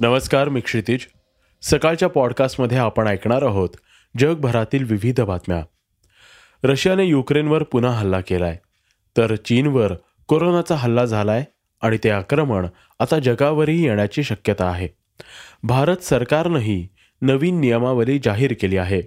[0.00, 1.06] नमस्कार मी क्षितिज.
[1.62, 3.68] सकाळच्या पॉडकास्टमध्ये आपण ऐकणार आहोत
[4.18, 5.64] जगभरातील विविध बातम्या.
[6.64, 8.58] रशियाने युक्रेनवर पुन्हा हल्ला केलाय.
[9.16, 9.94] तर चीनवर
[10.26, 11.44] कोरोनाचा हल्ला झालाय
[11.80, 12.66] आणि ते आक्रमण
[12.98, 14.88] आता जगावरही येण्याची शक्यता आहे.
[15.62, 16.88] भारत सरकारनंही
[17.22, 19.00] नवीन नियमावली जाहीर केली आहे.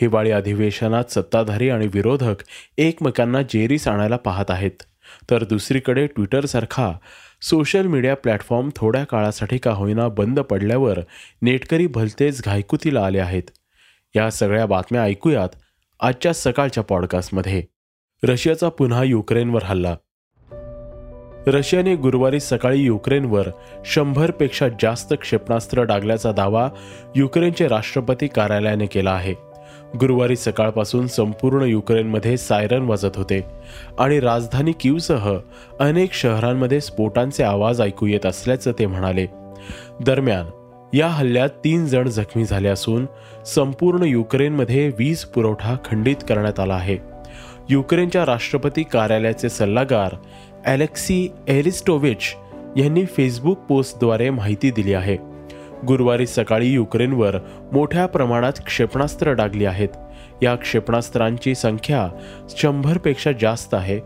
[0.00, 2.34] हिवाळी अधिवेशनात सत्ताधारी आणि विरोधक
[2.78, 4.82] एकमेकांना जेरीस आणायला पाहत आहेत.
[5.30, 6.92] तर दुसरीकडे ट्विटरसारखा
[7.42, 10.98] सोशल मीडिया प्लॅटफॉर्म थोड्या काळासाठी का होईना बंद पडल्यावर
[11.42, 13.42] नेटकरी भलतेच घायकुतीला आले आहेत.
[14.16, 15.48] या सगळ्या बातम्या ऐकूयात
[16.00, 17.62] आजच्या सकाळच्या पॉडकास्टमध्ये.
[18.24, 19.96] रशियाचा पुन्हा युक्रेनवर हल्ला.
[21.46, 23.48] रशियाने गुरुवारी सकाळी युक्रेनवर
[23.84, 26.70] शंभरपेक्षा जास्त क्षेपणास्त्र डागल्याचा दावा
[27.16, 29.34] युक्रेनचे राष्ट्रपती कार्यालयाने केला आहे.
[30.00, 33.44] गुरुवारी सकाळपासून संपूर्ण युक्रेनमध्ये सायरन वाजत होते
[33.98, 35.38] आणि राजधानी किवसह
[35.80, 39.26] अनेक शहरांमध्ये स्फोटांचे आवाज ऐकू येत असल्याचं ते म्हणाले.
[40.00, 40.46] दरम्यान
[40.96, 43.06] या हल्ल्यात तीन जण जखमी झाले असून
[43.46, 46.98] संपूर्ण युक्रेनमध्ये वीज पुरवठा खंडित करण्यात आला आहे.
[47.70, 50.16] युक्रेनच्या राष्ट्रपती कार्यालयाचे सल्लागार
[50.66, 52.34] अलेक्सी एरिस्टोविच
[52.76, 55.31] यांनी फेसबुक पोस्टद्वारे माहिती दिली आहे.
[55.86, 57.36] गुरुवारी सकाळी युक्रेनवर
[57.72, 59.88] मोठ्या प्रमाणात क्षेपणास्त्र डागली आहेत.
[60.42, 62.08] या क्षेपणास्त्रांची संख्या
[62.50, 64.00] शंभरपेक्षा जास्त आहे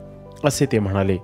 [0.44, 1.16] असे ते म्हणाले.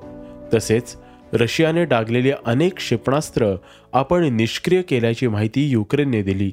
[0.55, 0.97] तसेच
[1.35, 3.47] रशियाने डागलेली अनेक क्षेपणास्त्र
[3.93, 6.53] आपण निष्क्रिय केल्याची माहिती युक्रेनने दिली.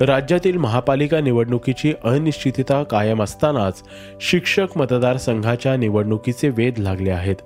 [0.00, 3.82] राज्यातील महापालिका निवडणुकीची अनिश्चितता कायम असतानाच
[4.20, 7.36] शिक्षक मतदारसंघाच्या निवडणुकीचे वेध लागले आहेत.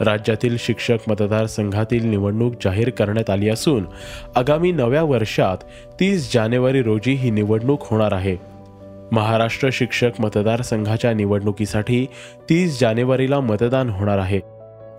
[0.00, 3.86] राज्यातील शिक्षक मतदारसंघातील निवडणूक जाहीर करण्यात आली असून
[4.36, 5.56] आगामी नव्या वर्षात
[6.00, 8.36] तीस जानेवारी रोजी ही निवडणूक होणार आहे.
[9.12, 12.06] महाराष्ट्र शिक्षक मतदारसंघाच्या निवडणुकीसाठी
[12.50, 14.40] तीस जानेवारीला मतदान होणार आहे.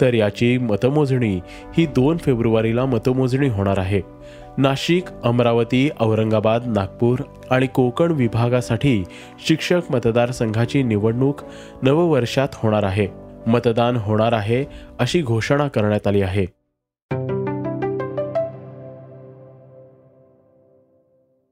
[0.01, 1.39] तर याची मतमोजणी
[1.77, 4.01] ही दोन फेब्रुवारीला मतमोजणी होणार आहे.
[4.59, 9.03] नाशिक अमरावती औरंगाबाद नागपूर आणि कोकण विभागासाठी
[9.47, 11.41] शिक्षक मतदारसंघाची निवडणूक
[11.81, 13.07] नववर्षात होणार आहे.
[13.47, 14.65] मतदान होणार आहे
[14.99, 16.45] अशी घोषणा करण्यात आली आहे.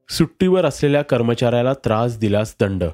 [0.08, 2.84] सुट्टीवर असलेल्या कर्मचाऱ्याला त्रास दिल्यास दंड.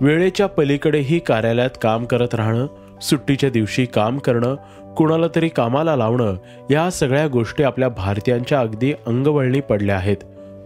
[0.00, 2.66] वेळेच्या पलीकडेही कार्यालयात काम करत राहणं
[3.02, 4.54] सुट्टीच्या दिवशी काम करणं
[4.96, 6.34] कुणाला तरी कामाला लावणं
[6.70, 10.16] या सगळ्या गोष्टी आपल्या भारतीयांच्या अगदी अंगवळणी पडल्या आहेत.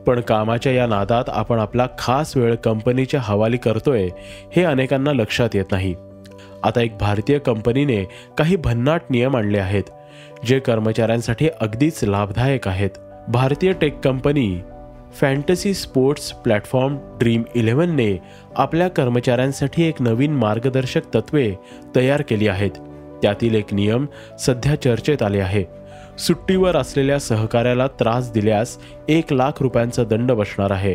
[0.06, 4.08] पण कामाच्या या नादात आपण आपला खास वेळ कंपनीच्या हवाली करतोय
[4.56, 5.94] हे अनेकांना लक्षात येत नाही.
[6.64, 8.04] आता एक भारतीय कंपनीने
[8.38, 9.82] काही भन्नाट नियम आणले आहेत
[10.46, 12.91] जे कर्मचाऱ्यांसाठी अगदीच लाभदायक आहेत.
[13.28, 14.60] भारतीय tech company
[15.21, 18.19] fantasy sports platform Dream इलेव्हनने
[18.56, 21.53] आपल्या कर्मचाऱ्यांसाठी एक नवीन मार्गदर्शक तत्वे
[21.97, 22.71] तयार केली आहेत.
[23.22, 24.06] त्यातील एक नियम
[24.38, 25.65] सध्या चर्चेत आले आहे.
[26.19, 28.76] सुट्टीवर असलेल्या सहकाऱ्याला त्रास दिल्यास
[29.09, 30.94] एक लाख रुपयांचा दंड बसणार आहे.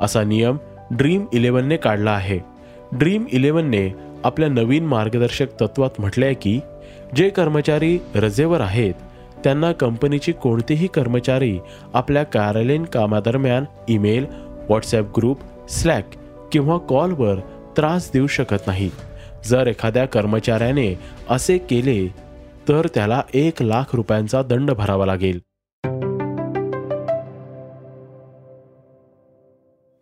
[0.00, 0.56] असा नियम
[0.90, 2.38] ड्रीम इलेव्हनने काढला आहे.
[2.92, 3.88] ड्रीम इलेव्हनने
[4.24, 6.60] आपल्या नवीन मार्गदर्शक तत्वात म्हटलंय की
[7.16, 8.94] जे कर्मचारी रजेवर आहेत
[9.44, 11.58] त्यांना कंपनीची कोणतेही कर्मचारी
[11.94, 14.26] आपल्या कार्यालयीन कामादरम्यान ईमेल
[14.68, 16.10] व्हॉट्सॲप ग्रुप स्लॅक
[16.52, 17.38] किंवा कॉलवर
[17.76, 18.90] त्रास देऊ शकत नाही
[19.44, 20.98] जर एखाद्या कर्मचाऱ्याने
[21.30, 22.06] असे केले
[22.68, 25.40] तर त्याला एक लाख रुपयांचा दंड भरावा लागेल.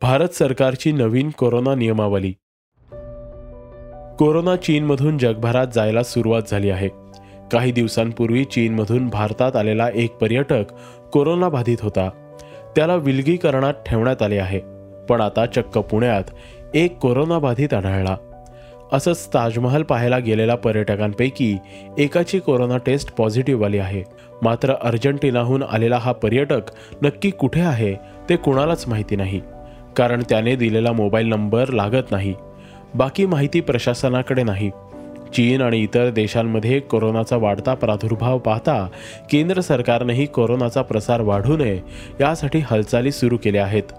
[0.02, 2.32] भारत सरकारची नवीन कोरोना नियमावली.
[4.18, 6.88] कोरोना चीनमधून जगभरात जायला सुरुवात झाली आहे.
[7.50, 10.64] काही दिवसांपूर्वी चीनमधून भारतात आलेला एक पर्यटक
[11.12, 12.08] कोरोना बाधित होता.
[12.76, 14.60] त्याला विलगीकरणात ठेवण्यात आले आहे
[15.08, 16.22] पण आता चक्क पुण्यात
[16.74, 18.16] एक कोरोना बाधित आढळला.
[18.92, 21.56] असंच ताजमहल पाहायला गेलेल्या पर्यटकांपैकी
[21.98, 24.02] एकाची कोरोना टेस्ट पॉझिटिव्ह आली आहे.
[24.42, 26.60] मात्र अर्जेंटिनाहून आलेला हा पर्यटक
[27.02, 27.94] नक्की कुठे आहे
[28.28, 29.40] ते कुणालाच माहिती नाही
[29.96, 32.34] कारण त्याने दिलेला मोबाईल नंबर लागत नाही.
[32.94, 34.70] बाकी माहिती प्रशासनाकडे नाही.
[35.34, 38.86] चीन आणि इतर देशांमध्ये कोरोनाचा वाढता प्रादुर्भाव पाहता
[39.30, 41.78] केंद्र सरकारनेही कोरोनाचा प्रसार वाढू नये
[42.20, 43.92] यासाठी हालचाली सुरू केल्या आहेत.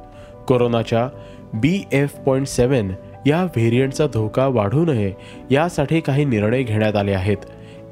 [0.48, 1.08] कोरोनाच्या
[1.54, 2.92] बी एफ पॉईंट सेवन
[3.28, 5.12] या व्हेरियंटचा धोका वाढू नये
[5.52, 7.38] यासाठी काही निर्णय घेण्यात आले आहेत.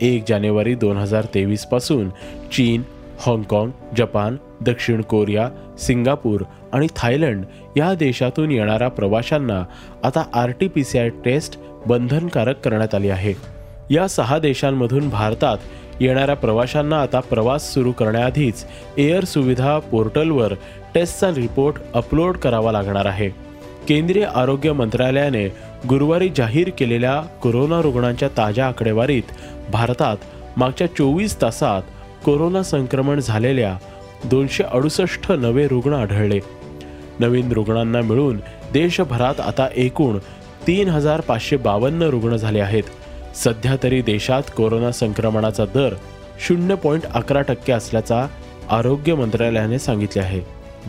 [0.02, 2.10] एक जानेवारी दोन हजार तेवीसपासून
[2.52, 2.82] चीन
[3.26, 5.50] हाँगकाँग जपान दक्षिण कोरिया
[5.80, 6.44] सिंगापूर
[6.74, 7.44] आणि थायलंड
[7.78, 9.64] या देशातून येणाऱ्या प्रवाशांना
[10.04, 13.34] आता R T P C R test बंधनकारक करण्यात आली आहे.
[13.90, 15.58] या सहा देशांमधून भारतात
[16.00, 18.66] येणाऱ्या प्रवाशांना आता प्रवास सुरू करण्याआधीच
[18.98, 20.54] एअर सुविधा पोर्टलवर
[20.96, 23.30] टेस्टचा रिपोर्ट अपलोड करावा लागणार आहे.
[23.88, 25.48] केंद्रीय आरोग्य मंत्रालयाने
[25.90, 29.24] गुरुवारी जाहीर केलेल्या कोरोना रुग्णांच्या ताज्या आकडेवारीत
[29.72, 30.18] भारतात
[30.58, 31.81] मागच्या चोवीस तासात
[32.26, 33.78] कोरोना संक्रमण झालेल्या
[34.24, 36.40] दोनशे अडुसष्ट नवे रुग्ण आढळले.
[37.20, 38.38] नवीन रुग्णांना मिळून
[38.74, 40.18] देशभरात आता एकूण
[40.68, 42.84] तीन हजार पाचशे बावन्न रुग्ण झाले आहेत.
[43.36, 45.96] सध्या तरी देशात कोरोना संक्रमणाचा दर
[46.40, 48.28] शून्य पॉईंट अकरा टक्के असल्याचा
[48.70, 50.42] आरोग्य मंत्रालयाने सांगितले आहे.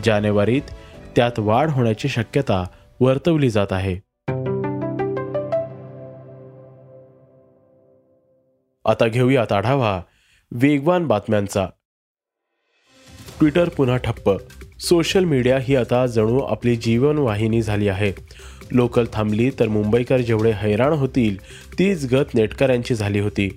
[0.05, 0.61] जानेवारीत
[1.15, 2.67] त्यात वाढ होण्याची शक्यता
[2.99, 3.95] वर्तवली जात आहे.
[8.85, 10.01] आता घेऊयात आढावा.
[10.51, 11.67] वेगवान बातम्यांचा.
[13.39, 14.31] ट्विटर पुन्हा ठप्प
[14.89, 18.11] सोशल मीडिया ही आता जणू आपली जीवनवाहिनी झाली आहे.
[18.71, 21.37] लोकल थांबली तर मुंबईकर जेवढे हैराण होतील
[21.79, 23.49] तीच गत नेटकऱ्यांची झाली होती.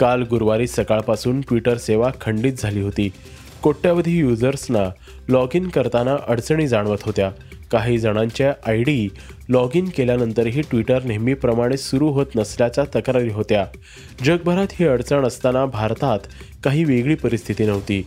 [0.00, 3.10] काल गुरुवारी सकाळपासून ट्विटर सेवा खंडित झाली होती.
[3.62, 4.84] कोट्यावधी युजर्सना
[5.28, 7.30] लॉग इन करताना अडचणी जाणवत होत्या.
[7.70, 9.08] काही जणांच्या आय डी
[9.48, 13.66] लॉग इन केल्यानंतरही ट्विटर नेहमीप्रमाणे सुरू होत नसल्याच्या तक्रारी होत्या.
[14.24, 16.18] जगभरात ही अडचण असताना भारतात
[16.64, 18.06] काही वेगळी परिस्थिती नव्हती.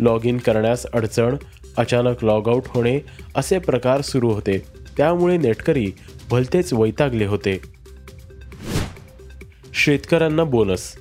[0.00, 1.36] लॉग इन करण्यास अडचण
[1.76, 3.00] अचानक लॉग आऊट होणे
[3.34, 4.62] असे प्रकार सुरू होते.
[4.96, 5.92] त्यामुळे नेटकरी
[6.30, 7.60] भलतेच वैतागले होते.
[9.74, 10.92] शेतकऱ्यांना बोनस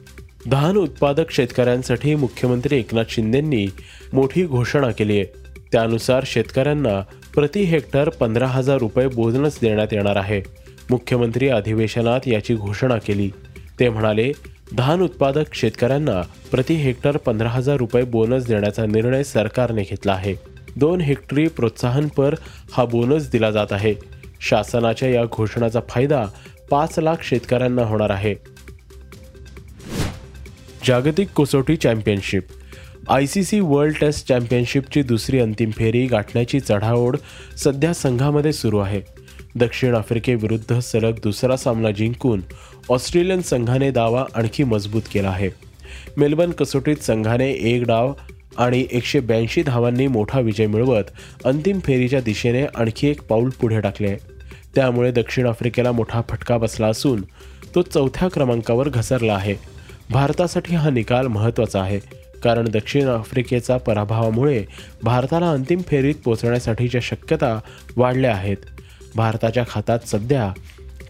[0.51, 3.67] धान उत्पादक शेतकऱ्यांसाठी मुख्यमंत्री एकनाथ शिंदेंनी
[4.13, 5.25] मोठी घोषणा केली आहे.
[5.71, 7.01] त्यानुसार शेतकऱ्यांना
[7.35, 10.41] प्रति हेक्टर पंधरा हजार रुपये बोनस देण्यात येणार आहे.
[10.89, 13.31] मुख्यमंत्री अधिवेशनात याची घोषणा केली.
[13.79, 14.31] ते म्हणाले
[14.77, 16.21] धान उत्पादक शेतकऱ्यांना
[16.51, 20.50] प्रति हेक्टर पंधरा हजार रुपये बोनस देण्याचा निर्णय सरकारने घेतला आहे.
[20.75, 22.35] दोन हेक्टरी प्रोत्साहनपर
[22.73, 23.93] हा बोनस दिला जात आहे.
[24.41, 26.25] शासनाच्या या घोषणाचा फायदा
[26.69, 28.35] पाच लाख शेतकऱ्यांना होणार आहे.
[30.87, 32.43] जागतिक कसोटी championship.
[33.09, 37.17] I C C world test चॅम्पियनशिपची दुसरी अंतिम फेरी गाठण्याची चढाओढ
[37.57, 39.01] सध्या संघामध्ये सुरू आहे.
[39.55, 42.41] दक्षिण आफ्रिकेविरुद्ध सलग दुसरा सामना जिंकून
[42.89, 45.49] ऑस्ट्रेलियन संघाने दावा आणखी मजबूत केला आहे.
[46.17, 48.13] मेलबर्न कसोटीत संघाने एक डाव
[48.57, 51.03] आणि एकशे ब्याऐंशी धावांनी मोठा विजय मिळवत
[51.45, 54.15] अंतिम फेरीच्या दिशेने आणखी एक पाऊल पुढे टाकले.
[54.75, 57.21] त्यामुळे दक्षिण आफ्रिकेला मोठा फटका बसला असून
[57.75, 59.55] तो चौथ्या क्रमांकावर घसरला आहे.
[60.09, 61.99] भारतासाठी हा निकाल महत्त्वाचा आहे
[62.43, 64.63] कारण दक्षिण आफ्रिकेचा पराभवामुळे
[65.03, 67.59] भारताला अंतिम फेरीत पोचण्यासाठीच्या शक्यता
[67.97, 68.57] वाढल्या आहेत.
[69.15, 70.51] भारताच्या खात्यात सध्या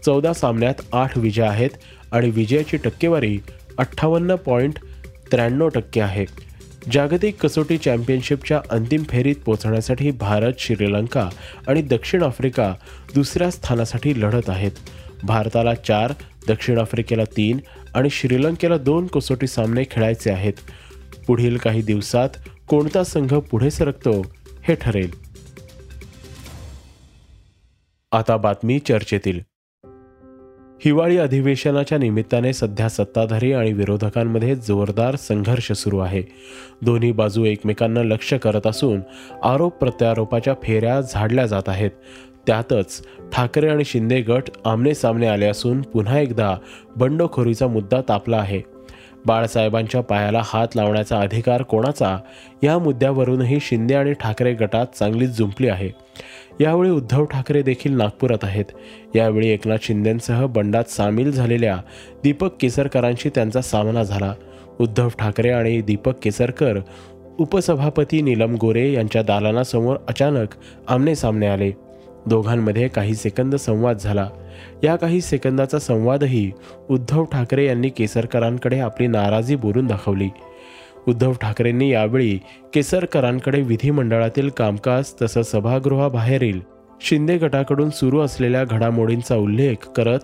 [0.04, 1.70] चौदा सामन्यात आठ विजय आहेत
[2.12, 3.38] आणि विजयाची टक्केवारी
[3.78, 4.78] अठ्ठावन्न पॉईंट
[5.32, 6.24] त्र्याण्णव टक्के आहे.
[6.90, 11.28] जागतिक कसोटी चॅम्पियनशिपच्या अंतिम फेरीत पोहोचण्यासाठी भारत श्रीलंका
[11.68, 12.74] आणि दक्षिण आफ्रिका
[13.14, 14.70] दुसऱ्या स्थानासाठी लढत आहेत.
[15.22, 16.12] भारताला चार
[16.48, 17.58] दक्षिण आफ्रिकेला तीन
[17.94, 20.52] आणि श्रीलंकेला दोन कसोटी सामने खेळायचे आहेत.
[21.26, 22.28] पुढील काही दिवसात
[22.68, 24.26] कोणता संघ पुढे सरकतो
[24.62, 25.10] हे ठरेल.
[28.12, 29.51] आता बातमी चर्चेतील.
[30.84, 36.22] हिवाळी अधिवेशनाच्या निमित्ताने सध्या सत्ताधारी आणि विरोधकांमध्ये जोरदार संघर्ष सुरू आहे.
[36.82, 39.00] दोन्ही बाजू एकमेकांना लक्ष करत असून
[39.44, 41.90] आरोप प्रत्यारोपाच्या फेऱ्या झाडल्या जात आहेत.
[42.46, 46.56] त्यातच ठाकरे आणि शिंदे गट आमने सामने आले असून पुन्हा एकदा
[46.96, 48.62] बंडखोरीचा मुद्दा तापला आहे.
[49.26, 52.18] बाळासाहेबांच्या पायाला हात लावण्याचा अधिकार कोणाचा?
[52.62, 55.90] या मुद्द्यावरूनही शिंदे आणि ठाकरे गटात चांगलीच जुंपली आहे.
[56.62, 58.64] यावेळी उद्धव ठाकरे देखील नागपुरात आहेत.
[59.14, 61.76] यावेळी एकनाथ शिंदेंसह बंडात सामील झालेल्या
[62.24, 64.34] दीपक केसरकरांशी त्यांचा सामना झाला.
[64.80, 66.78] उद्धव ठाकरे आणि दीपक केसरकर
[67.38, 70.48] उपसभापती नीलम गोरे यांच्या दालनासमोर अचानक
[70.88, 71.72] आमने सामने आले.
[72.26, 74.28] दोघांमध्ये काही सेकंद संवाद झाला.
[74.84, 76.50] या काही सेकंदाचा संवादही
[76.90, 80.28] उद्धव ठाकरे यांनी केसरकरांकडे आपली नाराजी बोलून दाखवली.
[81.08, 82.38] उद्धव ठाकरेंनी यावेळी
[82.74, 86.60] केसरकरांकडे विधिमंडळातील कामकाज तसंच सभागृहाबाहेरील
[87.00, 90.18] शिंदे गटाकडून सुरू असलेल्या घडामोडींचा उल्लेख करत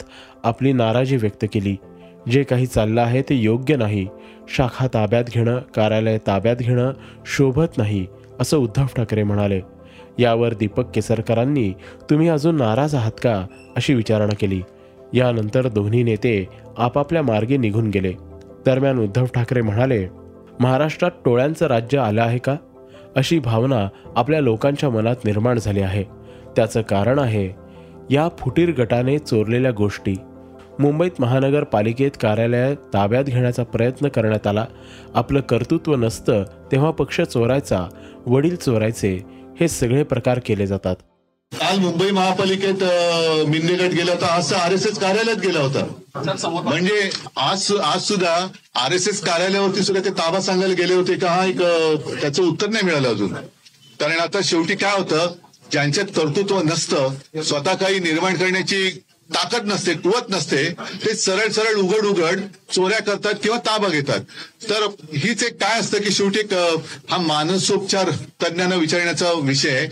[0.44, 1.76] आपली नाराजी व्यक्त केली.
[2.30, 4.06] जे काही चाललं आहे ते योग्य नाही.
[4.49, 6.92] शाखा ताब्यात घेणं कार्यालय ताब्यात घेणं
[7.26, 8.06] शोभत नाही
[8.40, 9.61] असं उद्धव ठाकरे म्हणाले.
[10.18, 11.73] यावर दीपक केसरकरांनी
[12.11, 13.47] तुम्ही अजून नाराज आहात का?
[13.76, 14.62] अशी विचारणा केली.
[15.14, 18.12] यानंतर दोन्ही नेते आपापल्या मार्गे निघून गेले.
[18.66, 20.06] दरम्यान उद्धव ठाकरे म्हणाले
[20.61, 22.57] महाराष्ट्रात टोळ्यांचं राज्य आलं आहे का?
[23.17, 26.03] अशी भावना आपल्या लोकांच्या मनात निर्माण झाली आहे.
[26.57, 27.50] त्याचं कारण आहे
[28.11, 30.15] या फुटीर गटाने चोरलेल्या गोष्टी.
[30.79, 34.65] मुंबईत महानगरपालिकेत कार्यालय ताब्यात घेण्याचा प्रयत्न करण्यात आला.
[35.15, 37.87] आपलं कर्तृत्व नसतं तेव्हा पक्ष चोरायचा
[38.27, 39.23] वडील चोरायचे
[39.61, 40.97] हे सगळे प्रकार केले जातात.
[41.52, 44.26] काल मुंबई महापालिकेत अ, मिंदे गट गेला होता.
[44.26, 45.85] आज आर एस एस कार्यालयात गेला होता.
[46.64, 48.35] म्हणजे आज आज सुद्धा
[48.75, 51.31] आर एस एस कार्यालयावरती सुद्धा ते ताबा सांगायला गेले होते का?
[51.31, 51.61] हा एक
[52.21, 53.33] त्याचं उत्तर नाही मिळालं अजून.
[54.00, 55.33] कारण आता शेवटी काय होतं?
[55.73, 58.88] ज्यांच्यात कर्तृत्व नसतं स्वतः काही निर्माण करण्याची
[59.35, 60.62] ताकद नसते कुवत नसते
[61.04, 62.40] ते सरळ सरळ उघड उघड
[62.75, 64.20] चोऱ्या करतात किंवा ताबा घेतात.
[64.70, 66.52] तर हीच एक काय असतं की शेवटी एक,
[67.11, 68.11] हा मानसोपचार
[68.42, 69.87] तज्ञांना विचारण्याचा विषय आहे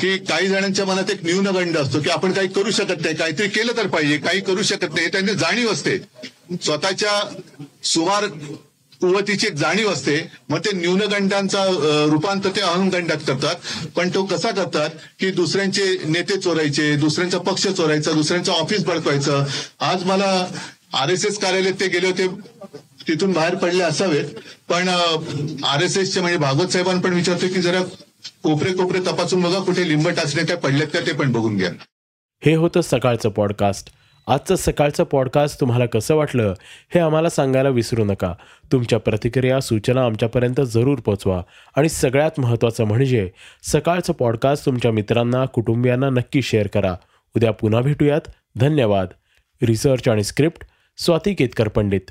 [0.00, 3.76] की काही जणांच्या मनात एक न्यूनगंड असतो की आपण काही करू शकत नाही काहीतरी केलं
[3.76, 5.98] तर पाहिजे काही करू शकत नाही त्यांनी जाणीव असते.
[6.62, 7.20] स्वतःच्या
[7.84, 8.26] सुमार
[9.02, 10.16] कुवतीची एक जाणीव असते.
[10.48, 11.64] मग ते न्यूनगंडांचा
[12.10, 13.54] रूपांतर ते अहंगंडात करतात.
[13.96, 14.90] पण तो कसा करतात
[15.20, 19.44] की दुसऱ्यांचे नेते चोरायचे दुसऱ्यांचा पक्ष चोरायचा दुसऱ्यांचं ऑफिस भडकवायचं.
[19.80, 20.46] आज मला
[21.00, 22.26] आर एस एस कार्यालयात ते गेले होते
[23.08, 24.24] तिथून बाहेर पडले असावेत.
[24.68, 27.82] पण आर एस एसचे म्हणजे भागवत साहेबांना पण विचारतो की जरा
[28.42, 31.70] कोपरे कोपरे तपासून बघा कुठे लिंब टाचले काय पडलेत का ते पण बघून घ्या.
[32.42, 33.90] हे होतं सकाळचं पॉडकास्ट.
[34.26, 36.54] आजचं सकाळचं पॉडकास्ट तुम्हाला कसं वाटलं
[36.94, 38.34] हे आम्हाला सांगायला विसरू नका.
[38.72, 41.42] तुमच्या प्रतिक्रिया सूचना आमच्यापर्यंत जरूर पोचवा
[41.76, 43.30] आणि सगळ्यात महत्त्वाचं म्हणजे
[43.62, 46.96] सकाळचं पॉडकास्ट तुमच्या मित्रांना कुटुंबियांना नक्की शेअर करा.
[47.36, 48.20] उद्या पुन्हा भेटूयात.
[48.56, 49.06] धन्यवाद.
[49.62, 52.10] रिसर्च आणि स्क्रिप्ट स्वाती केतकर पंडित.